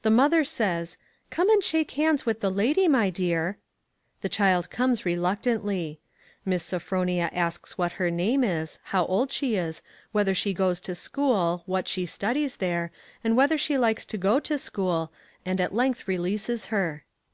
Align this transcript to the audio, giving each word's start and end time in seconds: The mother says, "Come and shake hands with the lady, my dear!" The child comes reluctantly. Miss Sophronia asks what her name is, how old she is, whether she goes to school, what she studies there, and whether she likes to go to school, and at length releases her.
The 0.00 0.10
mother 0.10 0.42
says, 0.42 0.96
"Come 1.28 1.50
and 1.50 1.62
shake 1.62 1.90
hands 1.90 2.24
with 2.24 2.40
the 2.40 2.48
lady, 2.50 2.88
my 2.88 3.10
dear!" 3.10 3.58
The 4.22 4.30
child 4.30 4.70
comes 4.70 5.04
reluctantly. 5.04 6.00
Miss 6.46 6.64
Sophronia 6.64 7.28
asks 7.34 7.76
what 7.76 7.92
her 8.00 8.10
name 8.10 8.42
is, 8.42 8.78
how 8.84 9.04
old 9.04 9.30
she 9.30 9.56
is, 9.56 9.82
whether 10.12 10.34
she 10.34 10.54
goes 10.54 10.80
to 10.80 10.94
school, 10.94 11.62
what 11.66 11.88
she 11.88 12.06
studies 12.06 12.56
there, 12.56 12.90
and 13.22 13.36
whether 13.36 13.58
she 13.58 13.76
likes 13.76 14.06
to 14.06 14.16
go 14.16 14.40
to 14.40 14.56
school, 14.56 15.12
and 15.44 15.60
at 15.60 15.74
length 15.74 16.08
releases 16.08 16.64
her. 16.72 17.04